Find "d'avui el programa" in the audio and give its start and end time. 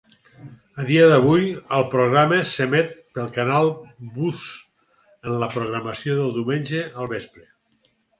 1.09-2.39